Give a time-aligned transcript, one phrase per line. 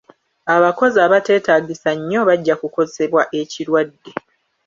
[0.55, 4.11] Abakozi abatetaagisa nnyo bajja kukosebwa ekirwadde.